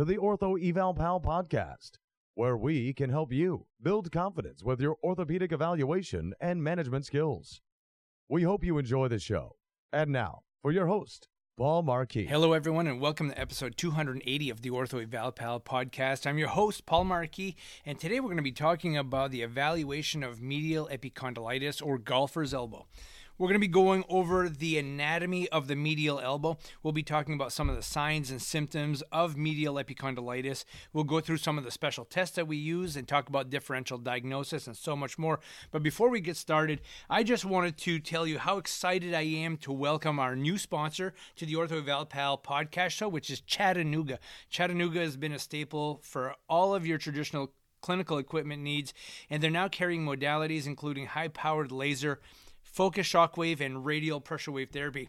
to 0.00 0.06
the 0.06 0.16
Ortho 0.16 0.56
Eval 0.58 0.94
Pal 0.94 1.20
podcast, 1.20 1.98
where 2.34 2.56
we 2.56 2.94
can 2.94 3.10
help 3.10 3.34
you 3.34 3.66
build 3.82 4.10
confidence 4.10 4.64
with 4.64 4.80
your 4.80 4.96
orthopedic 5.04 5.52
evaluation 5.52 6.32
and 6.40 6.64
management 6.64 7.04
skills. 7.04 7.60
We 8.26 8.44
hope 8.44 8.64
you 8.64 8.78
enjoy 8.78 9.08
the 9.08 9.18
show. 9.18 9.56
And 9.92 10.10
now, 10.10 10.40
for 10.62 10.72
your 10.72 10.86
host, 10.86 11.28
Paul 11.58 11.82
Marquis. 11.82 12.24
Hello, 12.24 12.54
everyone, 12.54 12.86
and 12.86 12.98
welcome 12.98 13.28
to 13.28 13.38
episode 13.38 13.76
280 13.76 14.48
of 14.48 14.62
the 14.62 14.70
Ortho 14.70 15.02
Eval 15.02 15.32
Pal 15.32 15.60
podcast. 15.60 16.26
I'm 16.26 16.38
your 16.38 16.48
host, 16.48 16.86
Paul 16.86 17.04
Marquis, 17.04 17.54
and 17.84 18.00
today 18.00 18.20
we're 18.20 18.28
going 18.28 18.38
to 18.38 18.42
be 18.42 18.52
talking 18.52 18.96
about 18.96 19.30
the 19.30 19.42
evaluation 19.42 20.22
of 20.22 20.40
medial 20.40 20.88
epicondylitis 20.90 21.84
or 21.84 21.98
golfer's 21.98 22.54
elbow. 22.54 22.86
We're 23.40 23.46
going 23.46 23.54
to 23.54 23.58
be 23.60 23.68
going 23.68 24.04
over 24.10 24.50
the 24.50 24.76
anatomy 24.76 25.48
of 25.48 25.66
the 25.66 25.74
medial 25.74 26.20
elbow. 26.20 26.58
We'll 26.82 26.92
be 26.92 27.02
talking 27.02 27.32
about 27.32 27.54
some 27.54 27.70
of 27.70 27.76
the 27.76 27.82
signs 27.82 28.30
and 28.30 28.42
symptoms 28.42 29.02
of 29.10 29.34
medial 29.34 29.76
epicondylitis. 29.76 30.66
We'll 30.92 31.04
go 31.04 31.20
through 31.20 31.38
some 31.38 31.56
of 31.56 31.64
the 31.64 31.70
special 31.70 32.04
tests 32.04 32.36
that 32.36 32.46
we 32.46 32.58
use 32.58 32.96
and 32.96 33.08
talk 33.08 33.30
about 33.30 33.48
differential 33.48 33.96
diagnosis 33.96 34.66
and 34.66 34.76
so 34.76 34.94
much 34.94 35.18
more. 35.18 35.40
But 35.70 35.82
before 35.82 36.10
we 36.10 36.20
get 36.20 36.36
started, 36.36 36.82
I 37.08 37.22
just 37.22 37.46
wanted 37.46 37.78
to 37.78 37.98
tell 37.98 38.26
you 38.26 38.38
how 38.38 38.58
excited 38.58 39.14
I 39.14 39.22
am 39.22 39.56
to 39.62 39.72
welcome 39.72 40.18
our 40.18 40.36
new 40.36 40.58
sponsor 40.58 41.14
to 41.36 41.46
the 41.46 41.54
Ortho 41.54 41.78
Eval 41.78 42.04
Pal 42.04 42.36
podcast 42.36 42.90
show, 42.90 43.08
which 43.08 43.30
is 43.30 43.40
Chattanooga. 43.40 44.18
Chattanooga 44.50 45.00
has 45.00 45.16
been 45.16 45.32
a 45.32 45.38
staple 45.38 46.02
for 46.02 46.34
all 46.46 46.74
of 46.74 46.86
your 46.86 46.98
traditional 46.98 47.54
clinical 47.80 48.18
equipment 48.18 48.62
needs, 48.62 48.92
and 49.30 49.42
they're 49.42 49.50
now 49.50 49.66
carrying 49.66 50.04
modalities 50.04 50.66
including 50.66 51.06
high 51.06 51.28
powered 51.28 51.72
laser 51.72 52.20
focus 52.72 53.06
shockwave, 53.06 53.60
and 53.60 53.84
radial 53.84 54.20
pressure 54.20 54.52
wave 54.52 54.70
therapy. 54.70 55.08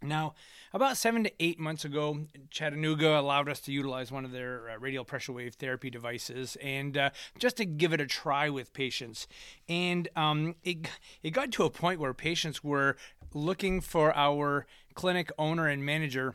Now, 0.00 0.34
about 0.72 0.96
seven 0.96 1.24
to 1.24 1.32
eight 1.40 1.58
months 1.58 1.84
ago, 1.84 2.26
Chattanooga 2.50 3.18
allowed 3.18 3.48
us 3.48 3.58
to 3.62 3.72
utilize 3.72 4.12
one 4.12 4.24
of 4.24 4.30
their 4.30 4.70
uh, 4.70 4.78
radial 4.78 5.04
pressure 5.04 5.32
wave 5.32 5.54
therapy 5.54 5.90
devices, 5.90 6.56
and 6.62 6.96
uh, 6.96 7.10
just 7.38 7.56
to 7.56 7.64
give 7.64 7.92
it 7.92 8.00
a 8.00 8.06
try 8.06 8.48
with 8.48 8.72
patients. 8.72 9.26
And 9.68 10.08
um, 10.14 10.54
it 10.62 10.88
it 11.22 11.30
got 11.30 11.50
to 11.52 11.64
a 11.64 11.70
point 11.70 11.98
where 11.98 12.14
patients 12.14 12.62
were 12.62 12.96
looking 13.34 13.80
for 13.80 14.16
our 14.16 14.66
clinic 14.94 15.32
owner 15.36 15.66
and 15.66 15.84
manager 15.84 16.34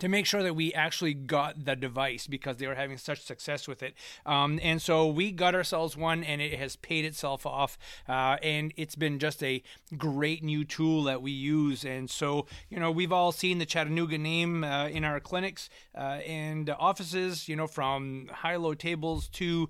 to 0.00 0.08
make 0.08 0.26
sure 0.26 0.42
that 0.42 0.54
we 0.54 0.72
actually 0.74 1.14
got 1.14 1.64
the 1.64 1.76
device 1.76 2.26
because 2.26 2.56
they 2.56 2.66
were 2.66 2.74
having 2.74 2.98
such 2.98 3.22
success 3.22 3.68
with 3.68 3.82
it. 3.82 3.94
Um, 4.26 4.58
and 4.62 4.80
so 4.80 5.06
we 5.06 5.30
got 5.32 5.54
ourselves 5.54 5.96
one, 5.96 6.24
and 6.24 6.40
it 6.40 6.58
has 6.58 6.76
paid 6.76 7.04
itself 7.04 7.46
off. 7.46 7.78
Uh, 8.08 8.36
and 8.42 8.72
it's 8.76 8.94
been 8.94 9.18
just 9.18 9.42
a 9.42 9.62
great 9.96 10.42
new 10.42 10.64
tool 10.64 11.04
that 11.04 11.22
we 11.22 11.30
use. 11.30 11.84
And 11.84 12.10
so, 12.10 12.46
you 12.68 12.78
know, 12.78 12.90
we've 12.90 13.12
all 13.12 13.32
seen 13.32 13.58
the 13.58 13.66
Chattanooga 13.66 14.18
name 14.18 14.64
uh, 14.64 14.88
in 14.88 15.04
our 15.04 15.20
clinics 15.20 15.68
uh, 15.96 16.20
and 16.26 16.70
offices, 16.70 17.48
you 17.48 17.56
know, 17.56 17.66
from 17.66 18.28
high 18.32 18.56
low 18.56 18.74
tables 18.74 19.28
to 19.28 19.68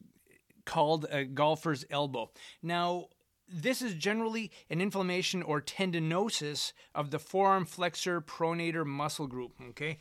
called 0.64 1.06
a 1.10 1.24
golfer's 1.24 1.84
elbow. 1.90 2.30
Now, 2.62 3.06
this 3.48 3.82
is 3.82 3.94
generally 3.94 4.52
an 4.68 4.80
inflammation 4.80 5.42
or 5.42 5.60
tendinosis 5.60 6.72
of 6.94 7.10
the 7.10 7.18
forearm 7.18 7.64
flexor 7.64 8.20
pronator 8.20 8.86
muscle 8.86 9.26
group. 9.26 9.52
Okay, 9.70 9.98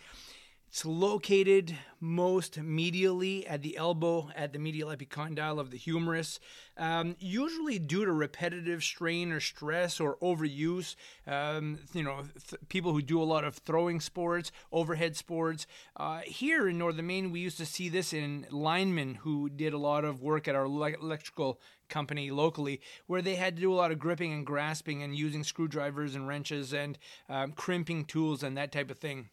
it's 0.70 0.86
located 0.86 1.76
most 2.00 2.60
medially 2.60 3.44
at 3.50 3.64
the 3.64 3.76
elbow, 3.76 4.30
at 4.36 4.54
the 4.54 4.60
medial 4.60 4.90
epicondyle 4.90 5.60
of 5.60 5.72
the 5.72 5.78
humerus, 5.78 6.40
um, 6.78 7.16
usually 7.20 7.80
due 7.80 8.06
to 8.06 8.12
repetitive 8.12 8.84
strain 8.84 9.32
or 9.32 9.40
stress 9.40 10.00
or 10.00 10.18
overuse. 10.18 10.96
Um, 11.26 11.80
you 11.92 12.04
know, 12.04 12.26
th- 12.48 12.62
people 12.70 12.94
who 12.94 13.02
do 13.02 13.20
a 13.20 13.26
lot 13.26 13.46
of 13.46 13.56
throwing 13.56 14.00
sports, 14.00 14.52
overhead 14.72 15.18
sports. 15.18 15.66
Uh, 15.98 16.20
here 16.20 16.70
in 16.70 16.78
Northern 16.78 17.08
Maine, 17.08 17.32
we 17.32 17.40
used 17.40 17.58
to 17.58 17.66
see 17.66 17.90
this 17.90 18.14
in 18.14 18.46
linemen 18.52 19.16
who 19.16 19.50
did 19.50 19.74
a 19.74 19.80
lot 19.80 20.06
of 20.06 20.22
work 20.22 20.48
at 20.48 20.54
our 20.54 20.70
le- 20.70 20.92
electrical 21.02 21.60
company 21.90 22.30
locally, 22.30 22.80
where 23.08 23.24
they 23.24 23.36
had 23.36 23.56
to 23.56 23.62
do 23.64 23.74
a 23.74 23.76
lot 23.76 23.92
of 23.92 23.98
gripping 23.98 24.34
and 24.34 24.46
grasping 24.46 25.02
and 25.02 25.16
using 25.16 25.44
screwdrivers 25.44 26.14
and 26.14 26.28
wrenches 26.28 26.74
and 26.74 27.00
um, 27.28 27.54
crimping 27.54 28.06
tools 28.06 28.44
and 28.44 28.56
that 28.56 28.72
type 28.72 28.92
of 28.92 29.00
thing. 29.00 29.30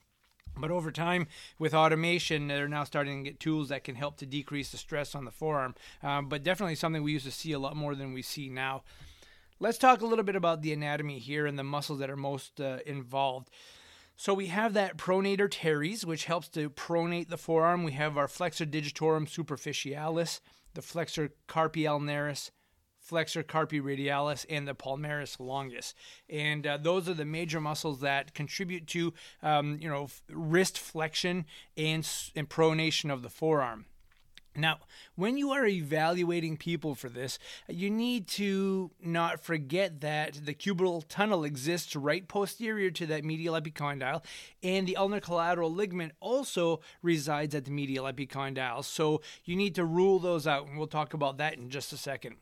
But 0.58 0.70
over 0.70 0.90
time, 0.90 1.26
with 1.58 1.74
automation, 1.74 2.48
they're 2.48 2.68
now 2.68 2.84
starting 2.84 3.22
to 3.22 3.30
get 3.30 3.40
tools 3.40 3.68
that 3.68 3.84
can 3.84 3.94
help 3.94 4.16
to 4.18 4.26
decrease 4.26 4.70
the 4.70 4.78
stress 4.78 5.14
on 5.14 5.24
the 5.24 5.30
forearm. 5.30 5.74
Um, 6.02 6.28
but 6.28 6.42
definitely 6.42 6.76
something 6.76 7.02
we 7.02 7.12
used 7.12 7.26
to 7.26 7.30
see 7.32 7.52
a 7.52 7.58
lot 7.58 7.76
more 7.76 7.94
than 7.94 8.12
we 8.12 8.22
see 8.22 8.48
now. 8.48 8.82
Let's 9.58 9.78
talk 9.78 10.00
a 10.00 10.06
little 10.06 10.24
bit 10.24 10.36
about 10.36 10.62
the 10.62 10.72
anatomy 10.72 11.18
here 11.18 11.46
and 11.46 11.58
the 11.58 11.64
muscles 11.64 11.98
that 11.98 12.10
are 12.10 12.16
most 12.16 12.60
uh, 12.60 12.78
involved. 12.86 13.50
So 14.16 14.32
we 14.32 14.46
have 14.46 14.72
that 14.72 14.96
pronator 14.96 15.50
teres, 15.50 16.06
which 16.06 16.24
helps 16.24 16.48
to 16.50 16.70
pronate 16.70 17.28
the 17.28 17.36
forearm. 17.36 17.84
We 17.84 17.92
have 17.92 18.16
our 18.16 18.28
flexor 18.28 18.64
digitorum 18.64 19.28
superficialis, 19.28 20.40
the 20.72 20.82
flexor 20.82 21.32
carpi 21.48 21.82
ulnaris, 21.82 22.50
flexor 23.06 23.44
carpi 23.44 23.80
radialis, 23.80 24.44
and 24.50 24.66
the 24.66 24.74
palmaris 24.74 25.38
longus. 25.38 25.94
And 26.28 26.66
uh, 26.66 26.76
those 26.76 27.08
are 27.08 27.14
the 27.14 27.24
major 27.24 27.60
muscles 27.60 28.00
that 28.00 28.34
contribute 28.34 28.86
to, 28.88 29.14
um, 29.42 29.78
you 29.80 29.88
know, 29.88 30.08
wrist 30.28 30.76
flexion 30.78 31.44
and, 31.76 32.08
and 32.34 32.48
pronation 32.48 33.12
of 33.12 33.22
the 33.22 33.30
forearm. 33.30 33.86
Now, 34.56 34.78
when 35.16 35.36
you 35.36 35.50
are 35.50 35.66
evaluating 35.66 36.56
people 36.56 36.94
for 36.94 37.10
this, 37.10 37.38
you 37.68 37.90
need 37.90 38.26
to 38.28 38.90
not 39.02 39.40
forget 39.40 40.00
that 40.00 40.46
the 40.46 40.54
cubital 40.54 41.04
tunnel 41.08 41.44
exists 41.44 41.94
right 41.94 42.26
posterior 42.26 42.90
to 42.92 43.06
that 43.06 43.22
medial 43.22 43.54
epicondyle, 43.54 44.24
and 44.62 44.86
the 44.86 44.96
ulnar 44.96 45.20
collateral 45.20 45.72
ligament 45.72 46.12
also 46.20 46.80
resides 47.02 47.54
at 47.54 47.66
the 47.66 47.70
medial 47.70 48.06
epicondyle. 48.06 48.82
So 48.82 49.20
you 49.44 49.56
need 49.56 49.74
to 49.74 49.84
rule 49.84 50.18
those 50.18 50.46
out, 50.46 50.66
and 50.66 50.78
we'll 50.78 50.86
talk 50.86 51.12
about 51.12 51.36
that 51.36 51.58
in 51.58 51.68
just 51.68 51.92
a 51.92 51.98
second. 51.98 52.36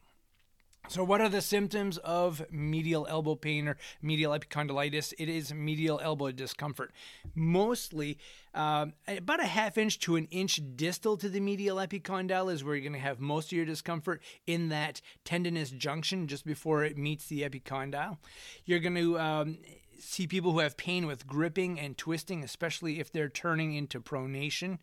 So, 0.86 1.02
what 1.02 1.22
are 1.22 1.30
the 1.30 1.40
symptoms 1.40 1.96
of 1.98 2.44
medial 2.52 3.06
elbow 3.08 3.36
pain 3.36 3.68
or 3.68 3.78
medial 4.02 4.38
epicondylitis? 4.38 5.14
It 5.18 5.30
is 5.30 5.52
medial 5.52 5.98
elbow 6.02 6.30
discomfort. 6.30 6.92
Mostly, 7.34 8.18
um, 8.54 8.92
about 9.08 9.40
a 9.40 9.46
half 9.46 9.78
inch 9.78 9.98
to 10.00 10.16
an 10.16 10.28
inch 10.30 10.60
distal 10.76 11.16
to 11.16 11.30
the 11.30 11.40
medial 11.40 11.78
epicondyle 11.78 12.52
is 12.52 12.62
where 12.62 12.74
you're 12.74 12.82
going 12.82 12.92
to 12.92 12.98
have 12.98 13.18
most 13.18 13.46
of 13.50 13.56
your 13.56 13.64
discomfort 13.64 14.22
in 14.46 14.68
that 14.68 15.00
tendinous 15.24 15.70
junction 15.70 16.28
just 16.28 16.44
before 16.44 16.84
it 16.84 16.98
meets 16.98 17.28
the 17.28 17.42
epicondyle. 17.42 18.18
You're 18.66 18.80
going 18.80 18.96
to 18.96 19.18
um, 19.18 19.58
see 19.98 20.26
people 20.26 20.52
who 20.52 20.58
have 20.58 20.76
pain 20.76 21.06
with 21.06 21.26
gripping 21.26 21.80
and 21.80 21.96
twisting, 21.96 22.44
especially 22.44 23.00
if 23.00 23.10
they're 23.10 23.30
turning 23.30 23.74
into 23.74 24.00
pronation 24.00 24.78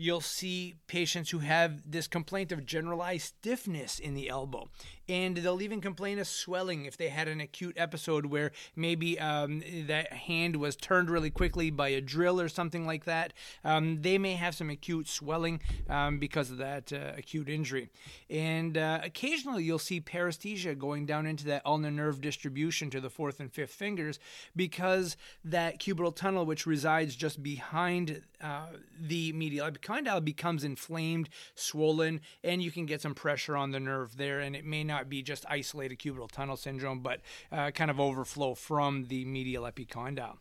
you'll 0.00 0.20
see 0.20 0.76
patients 0.86 1.30
who 1.30 1.40
have 1.40 1.82
this 1.84 2.06
complaint 2.06 2.52
of 2.52 2.64
generalized 2.64 3.34
stiffness 3.40 3.98
in 3.98 4.14
the 4.14 4.28
elbow. 4.28 4.68
And 5.08 5.38
they'll 5.38 5.60
even 5.60 5.80
complain 5.80 6.20
of 6.20 6.28
swelling 6.28 6.84
if 6.84 6.96
they 6.96 7.08
had 7.08 7.26
an 7.26 7.40
acute 7.40 7.76
episode 7.76 8.26
where 8.26 8.52
maybe 8.76 9.18
um, 9.18 9.62
that 9.86 10.12
hand 10.12 10.56
was 10.56 10.76
turned 10.76 11.10
really 11.10 11.30
quickly 11.30 11.70
by 11.70 11.88
a 11.88 12.00
drill 12.00 12.40
or 12.40 12.48
something 12.48 12.86
like 12.86 13.06
that. 13.06 13.32
Um, 13.64 14.02
they 14.02 14.18
may 14.18 14.34
have 14.34 14.54
some 14.54 14.70
acute 14.70 15.08
swelling 15.08 15.60
um, 15.88 16.20
because 16.20 16.52
of 16.52 16.58
that 16.58 16.92
uh, 16.92 17.14
acute 17.16 17.48
injury. 17.48 17.88
And 18.30 18.78
uh, 18.78 19.00
occasionally 19.02 19.64
you'll 19.64 19.80
see 19.80 20.00
paresthesia 20.00 20.78
going 20.78 21.06
down 21.06 21.26
into 21.26 21.44
that 21.46 21.66
ulnar 21.66 21.90
nerve 21.90 22.20
distribution 22.20 22.88
to 22.90 23.00
the 23.00 23.10
fourth 23.10 23.40
and 23.40 23.52
fifth 23.52 23.72
fingers 23.72 24.20
because 24.54 25.16
that 25.44 25.80
cubital 25.80 26.14
tunnel, 26.14 26.46
which 26.46 26.66
resides 26.66 27.16
just 27.16 27.42
behind 27.42 28.22
uh, 28.40 28.66
the 29.00 29.32
medial 29.32 29.66
epicondyle, 29.88 30.24
becomes 30.24 30.64
inflamed, 30.64 31.30
swollen, 31.54 32.20
and 32.44 32.62
you 32.62 32.70
can 32.70 32.84
get 32.84 33.00
some 33.00 33.14
pressure 33.14 33.56
on 33.56 33.70
the 33.70 33.80
nerve 33.80 34.16
there, 34.16 34.40
and 34.40 34.54
it 34.54 34.64
may 34.64 34.84
not 34.84 34.98
not 34.98 35.08
be 35.08 35.22
just 35.22 35.44
isolated 35.48 35.98
cubital 35.98 36.30
tunnel 36.30 36.56
syndrome, 36.56 37.00
but 37.00 37.20
uh, 37.52 37.70
kind 37.70 37.90
of 37.90 38.00
overflow 38.00 38.54
from 38.54 39.04
the 39.04 39.24
medial 39.24 39.64
epicondyle. 39.64 40.36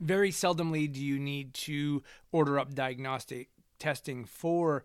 Very 0.00 0.30
seldomly 0.30 0.90
do 0.90 1.02
you 1.04 1.18
need 1.18 1.54
to 1.54 2.02
order 2.32 2.58
up 2.58 2.74
diagnostic 2.74 3.48
testing 3.78 4.24
for 4.24 4.84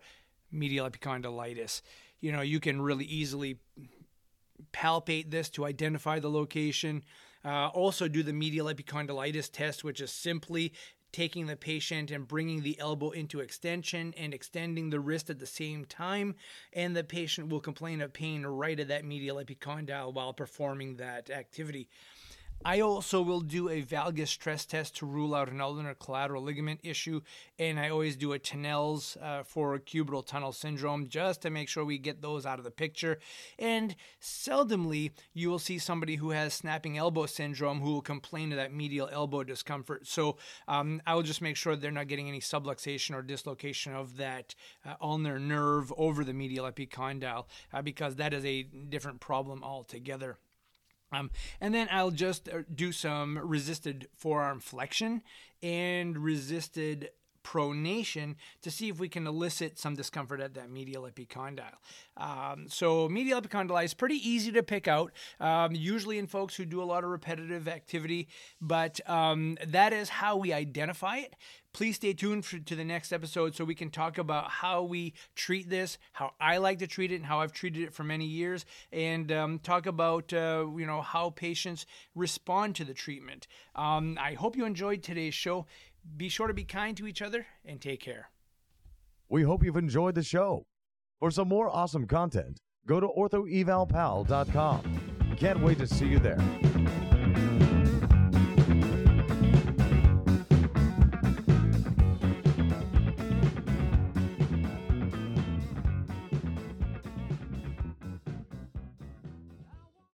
medial 0.50 0.88
epicondylitis. 0.88 1.80
You 2.20 2.32
know, 2.32 2.42
you 2.42 2.60
can 2.60 2.82
really 2.82 3.06
easily 3.06 3.58
palpate 4.72 5.30
this 5.30 5.48
to 5.50 5.64
identify 5.64 6.18
the 6.18 6.30
location. 6.30 7.04
Uh, 7.44 7.68
also, 7.68 8.06
do 8.06 8.22
the 8.22 8.32
medial 8.32 8.66
epicondylitis 8.66 9.50
test, 9.50 9.82
which 9.82 10.00
is 10.00 10.12
simply 10.12 10.72
taking 11.12 11.46
the 11.46 11.56
patient 11.56 12.10
and 12.10 12.26
bringing 12.26 12.62
the 12.62 12.78
elbow 12.78 13.10
into 13.10 13.40
extension 13.40 14.14
and 14.16 14.32
extending 14.32 14.90
the 14.90 15.00
wrist 15.00 15.30
at 15.30 15.38
the 15.38 15.46
same 15.46 15.84
time. 15.84 16.34
And 16.72 16.96
the 16.96 17.04
patient 17.04 17.48
will 17.48 17.60
complain 17.60 18.00
of 18.00 18.12
pain 18.12 18.44
right 18.44 18.78
at 18.78 18.88
that 18.88 19.04
medial 19.04 19.36
epicondyle 19.36 20.12
while 20.12 20.32
performing 20.32 20.96
that 20.96 21.30
activity. 21.30 21.88
I 22.64 22.80
also 22.80 23.22
will 23.22 23.40
do 23.40 23.68
a 23.68 23.82
valgus 23.82 24.28
stress 24.28 24.64
test 24.64 24.96
to 24.96 25.06
rule 25.06 25.34
out 25.34 25.48
an 25.48 25.60
ulnar 25.60 25.94
collateral 25.94 26.42
ligament 26.42 26.80
issue, 26.84 27.20
and 27.58 27.78
I 27.78 27.88
always 27.88 28.14
do 28.14 28.32
a 28.32 28.38
Tinel's 28.38 29.16
uh, 29.20 29.42
for 29.42 29.76
cubital 29.80 30.24
tunnel 30.24 30.52
syndrome 30.52 31.08
just 31.08 31.42
to 31.42 31.50
make 31.50 31.68
sure 31.68 31.84
we 31.84 31.98
get 31.98 32.22
those 32.22 32.46
out 32.46 32.58
of 32.58 32.64
the 32.64 32.70
picture. 32.70 33.18
And 33.58 33.96
seldomly, 34.20 35.10
you 35.34 35.50
will 35.50 35.58
see 35.58 35.78
somebody 35.78 36.16
who 36.16 36.30
has 36.30 36.54
snapping 36.54 36.96
elbow 36.96 37.26
syndrome 37.26 37.80
who 37.80 37.94
will 37.94 38.02
complain 38.02 38.52
of 38.52 38.58
that 38.58 38.72
medial 38.72 39.08
elbow 39.10 39.42
discomfort. 39.42 40.06
So 40.06 40.36
um, 40.68 41.02
I 41.04 41.14
will 41.14 41.22
just 41.22 41.42
make 41.42 41.56
sure 41.56 41.74
they're 41.74 41.90
not 41.90 42.08
getting 42.08 42.28
any 42.28 42.40
subluxation 42.40 43.14
or 43.14 43.22
dislocation 43.22 43.92
of 43.92 44.16
that 44.18 44.54
uh, 44.86 44.94
ulnar 45.00 45.40
nerve 45.40 45.92
over 45.96 46.22
the 46.22 46.32
medial 46.32 46.70
epicondyle 46.70 47.46
uh, 47.72 47.82
because 47.82 48.16
that 48.16 48.32
is 48.32 48.44
a 48.44 48.62
different 48.62 49.18
problem 49.20 49.64
altogether. 49.64 50.38
Um, 51.12 51.30
and 51.60 51.74
then 51.74 51.88
I'll 51.90 52.10
just 52.10 52.48
uh, 52.48 52.62
do 52.74 52.92
some 52.92 53.38
resisted 53.38 54.08
forearm 54.16 54.60
flexion 54.60 55.22
and 55.62 56.18
resisted 56.18 57.10
pronation 57.42 58.36
to 58.62 58.70
see 58.70 58.88
if 58.88 58.98
we 58.98 59.08
can 59.08 59.26
elicit 59.26 59.78
some 59.78 59.94
discomfort 59.94 60.40
at 60.40 60.54
that 60.54 60.70
medial 60.70 61.04
epicondyle. 61.04 61.74
Um, 62.16 62.66
so, 62.68 63.08
medial 63.08 63.40
epicondyle 63.40 63.84
is 63.84 63.94
pretty 63.94 64.16
easy 64.16 64.52
to 64.52 64.62
pick 64.62 64.88
out, 64.88 65.12
um, 65.40 65.74
usually 65.74 66.18
in 66.18 66.26
folks 66.26 66.56
who 66.56 66.64
do 66.64 66.82
a 66.82 66.84
lot 66.84 67.04
of 67.04 67.10
repetitive 67.10 67.68
activity, 67.68 68.28
but 68.60 69.00
um, 69.08 69.56
that 69.66 69.92
is 69.92 70.08
how 70.08 70.36
we 70.36 70.52
identify 70.52 71.18
it. 71.18 71.34
Please 71.72 71.96
stay 71.96 72.12
tuned 72.12 72.44
for, 72.44 72.58
to 72.58 72.76
the 72.76 72.84
next 72.84 73.12
episode 73.12 73.54
so 73.54 73.64
we 73.64 73.74
can 73.74 73.88
talk 73.88 74.18
about 74.18 74.50
how 74.50 74.82
we 74.82 75.14
treat 75.34 75.70
this, 75.70 75.96
how 76.12 76.34
I 76.38 76.58
like 76.58 76.78
to 76.80 76.86
treat 76.86 77.12
it, 77.12 77.16
and 77.16 77.24
how 77.24 77.40
I've 77.40 77.52
treated 77.52 77.82
it 77.84 77.94
for 77.94 78.04
many 78.04 78.26
years, 78.26 78.66
and 78.92 79.32
um, 79.32 79.58
talk 79.58 79.86
about 79.86 80.32
uh, 80.34 80.66
you 80.76 80.86
know 80.86 81.00
how 81.00 81.30
patients 81.30 81.86
respond 82.14 82.76
to 82.76 82.84
the 82.84 82.92
treatment. 82.92 83.46
Um, 83.74 84.18
I 84.20 84.34
hope 84.34 84.54
you 84.54 84.66
enjoyed 84.66 85.02
today's 85.02 85.34
show. 85.34 85.66
Be 86.16 86.28
sure 86.28 86.46
to 86.46 86.54
be 86.54 86.64
kind 86.64 86.96
to 86.96 87.06
each 87.06 87.22
other 87.22 87.46
and 87.64 87.80
take 87.80 88.00
care. 88.00 88.30
We 89.28 89.42
hope 89.42 89.64
you've 89.64 89.76
enjoyed 89.76 90.14
the 90.14 90.22
show. 90.22 90.66
For 91.18 91.30
some 91.30 91.48
more 91.48 91.68
awesome 91.68 92.06
content, 92.06 92.58
go 92.86 93.00
to 93.00 93.08
orthoevalpal.com. 93.08 95.00
Can't 95.36 95.62
wait 95.62 95.78
to 95.78 95.86
see 95.86 96.06
you 96.06 96.18
there. 96.18 96.40